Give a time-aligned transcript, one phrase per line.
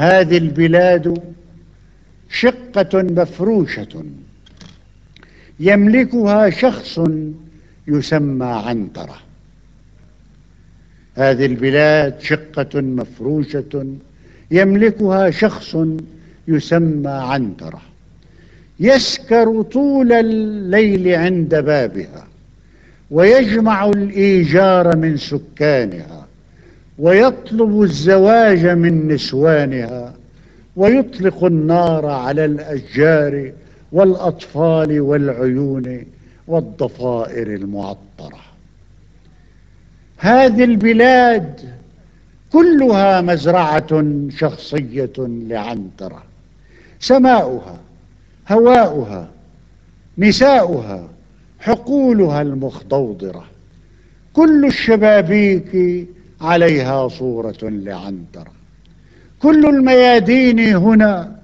[0.00, 1.22] هذه البلاد
[2.30, 4.04] شقة مفروشة.
[5.60, 7.00] يملكها شخص
[7.88, 9.18] يسمى عنترة.
[11.14, 13.86] هذه البلاد شقة مفروشة.
[14.50, 15.76] يملكها شخص
[16.48, 17.82] يسمى عنترة.
[18.80, 22.26] يسكر طول الليل عند بابها
[23.10, 26.19] ويجمع الإيجار من سكانها.
[27.00, 30.14] ويطلب الزواج من نسوانها
[30.76, 33.52] ويطلق النار على الأشجار
[33.92, 36.04] والأطفال والعيون
[36.46, 38.40] والضفائر المعطرة.
[40.18, 41.60] هذه البلاد
[42.52, 46.22] كلها مزرعة شخصية لعنترة
[47.00, 47.78] سماؤها
[48.48, 49.28] هواؤها
[50.18, 51.08] نساؤها
[51.60, 53.44] حقولها المخضوضرة.
[54.32, 56.06] كل الشبابيك
[56.40, 58.52] عليها صورة لعنترة
[59.42, 61.36] كل الميادين هنا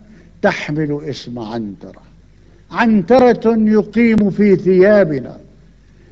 [0.43, 2.03] تحمل اسم عنترة
[2.71, 5.37] عنترة يقيم في ثيابنا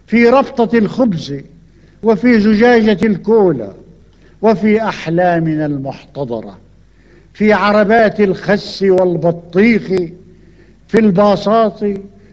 [0.07, 1.35] في ربطة الخبز
[2.03, 3.73] وفي زجاجة الكولا
[4.43, 6.59] وفي أحلامنا المحتضرة
[7.35, 9.83] في عربات الخس والبطيخ
[10.89, 11.81] في الباصات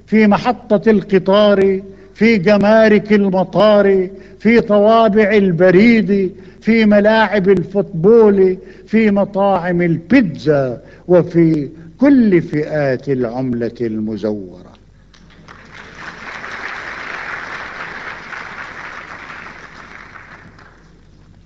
[0.07, 1.81] في محطة القطار
[2.13, 4.09] في جمارك المطار
[4.39, 14.71] في طوابع البريد في ملاعب الفوتبول في مطاعم البيتزا وفي كل فئات العملة المزورة.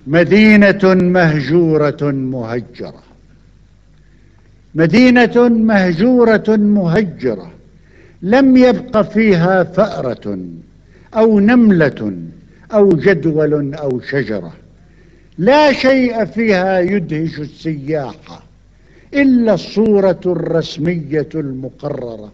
[0.07, 3.03] مدينة مهجورة مهجرة.
[4.75, 7.54] مدينة مهجورة مهجرة.
[8.25, 10.39] لم يبق فيها فأرة
[11.13, 12.13] أو نملة
[12.73, 14.53] أو جدول أو شجرة.
[15.37, 18.43] لا شيء فيها يدهش السياح
[19.13, 22.31] إلا الصورة الرسمية المقررة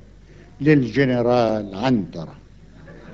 [0.62, 2.36] للجنرال عنترة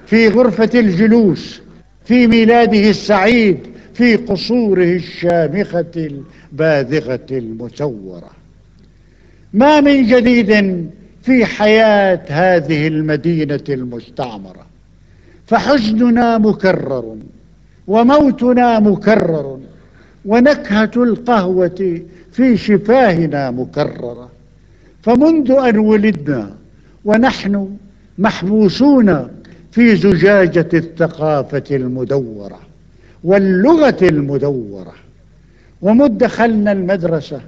[0.05, 1.61] في غرفة الجلوس
[2.05, 3.58] في ميلاده السعيد
[3.94, 5.92] في قصوره الشامخة
[6.52, 8.32] الباذغة المسورة.
[9.54, 10.52] ما من جديد
[11.27, 14.65] في حياة هذه المدينة المستعمرة.
[15.48, 17.17] فحزننا مكرر
[17.88, 19.60] وموتنا مكرر
[20.26, 22.02] ونكهة القهوة
[22.32, 24.30] في شفاهنا مكررة.
[25.04, 26.52] فمنذ أن ولدنا
[27.05, 27.77] ونحن
[28.17, 29.27] محبوسون
[29.71, 32.59] في زجاجة الثقافة المدورة
[33.23, 34.94] واللغة المدورة
[35.82, 37.42] ومد دخلنا المدرسة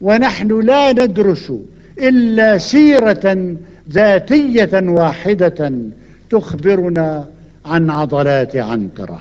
[0.00, 1.52] ونحن لا ندرس
[1.98, 3.56] إلا سيرة
[3.90, 5.72] ذاتية واحدة
[6.30, 7.28] تخبرنا
[7.66, 9.20] عن عضلات عنترة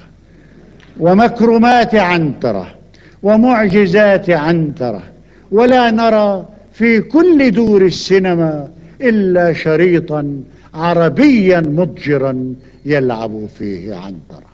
[1.00, 2.68] ومكرمات عنترة
[3.24, 5.04] ومعجزات عنترة
[5.52, 8.68] ولا نرى في كل دور السينما
[9.02, 10.44] إلا شريطا
[10.74, 12.56] عربيا مضجرا
[12.86, 14.51] يلعب فيه عنترة.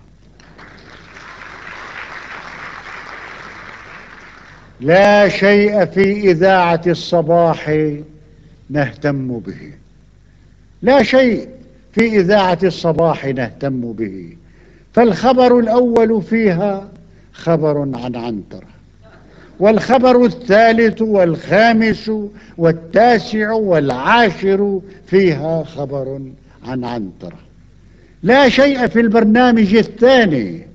[4.82, 7.88] لا شيء في إذاعة الصباح
[8.70, 9.74] نهتم به.
[10.82, 11.50] لا شيء
[11.92, 14.38] في إذاعة الصباح نهتم به.
[14.94, 16.90] فالخبر الأول فيها
[17.34, 18.68] خبر عن عنترة.
[19.60, 22.12] والخبر الثالث والخامس
[22.58, 26.22] والتاسع والعاشر فيها خبر
[26.66, 27.38] عن عنترة.
[28.24, 30.68] لا شيء في البرنامج الثاني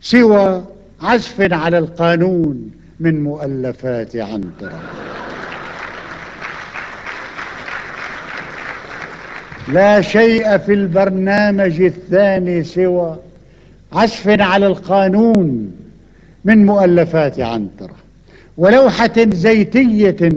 [0.00, 0.64] سوى
[1.02, 4.80] عزف على القانون من مؤلفات عنترة.
[9.68, 13.16] لا شيء في البرنامج الثاني سوى
[13.92, 15.72] عزف على القانون
[16.44, 17.94] من مؤلفات عنترة
[18.56, 20.32] ولوحة زيتية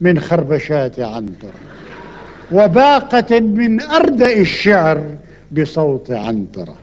[0.00, 1.60] من خربشات عنترة
[2.52, 5.04] وباقة من أردأ الشعر
[5.52, 6.74] بصوت عنترة.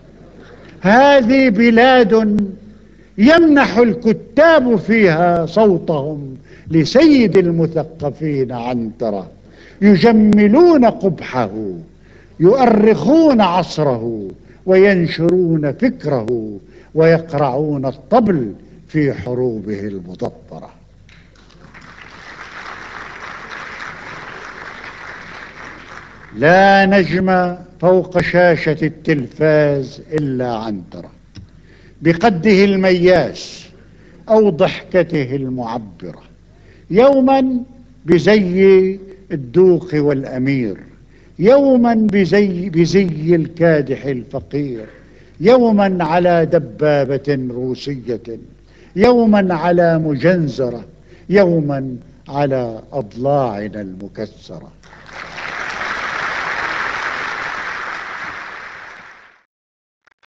[0.81, 2.50] هذه بلاد
[3.18, 6.38] يمنح الكتاب فيها صوتهم
[6.72, 9.28] لسيد المثقفين عنترة
[9.82, 11.52] يجملون قبحه
[12.40, 14.28] يؤرخون عصره
[14.66, 16.59] وينشرون فكره
[16.96, 18.53] ويقرعون الطبل
[18.87, 20.70] في حروبه المضطرة
[26.35, 31.11] لا نجم فوق شاشة التلفاز إلا عنترة
[32.03, 33.66] بقده المياس
[34.29, 36.23] أو ضحكته المعبرة.
[36.91, 37.58] يوما
[38.05, 39.00] بزي
[39.32, 40.78] الدوق والأمير.
[41.40, 44.85] يوما بزي, بزي الكادح الفقير.
[45.40, 48.28] يوما على دبابة روسية.
[48.96, 50.85] يوما على مجنزرة.
[51.29, 51.96] يوما
[52.29, 54.72] على أضلاعنا المكسرة.